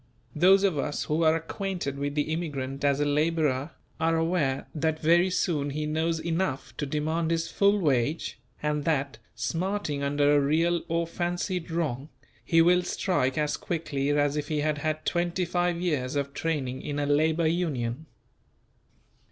[0.35, 3.69] Those of us who are acquainted with the immigrant as a labourer
[3.99, 9.19] are aware that very soon he knows enough to demand his full wage, and that,
[9.35, 12.09] smarting under a real or fancied wrong
[12.43, 16.81] he will "strike" as quickly as if he had had twenty five years of training
[16.81, 18.07] in a Labour Union.